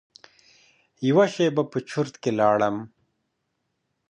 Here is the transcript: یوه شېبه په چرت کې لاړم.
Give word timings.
یوه 1.07 1.25
شېبه 1.33 1.63
په 1.71 1.77
چرت 1.89 2.13
کې 2.21 2.31
لاړم. 2.39 2.75